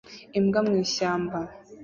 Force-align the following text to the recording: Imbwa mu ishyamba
Imbwa 0.39 0.59
mu 0.67 0.73
ishyamba 0.83 1.39